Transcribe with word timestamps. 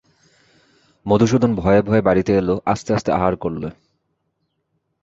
মধুসূদন 1.05 1.51
ভয়ে 1.55 1.81
ভয়ে 1.81 2.01
বাড়িতে 2.01 2.31
এল, 2.37 2.49
আস্তে 2.65 2.89
আস্তে 2.93 3.09
আহার 3.11 3.33
করলে। 3.35 3.67